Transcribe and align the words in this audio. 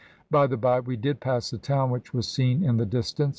By 0.31 0.47
the 0.47 0.57
bye, 0.57 0.79
we 0.79 0.97
did 0.97 1.19
pass 1.19 1.53
a 1.53 1.59
town, 1.59 1.91
which 1.91 2.11
was 2.11 2.27
seen 2.27 2.63
in 2.63 2.77
the 2.77 2.87
distance. 2.87 3.29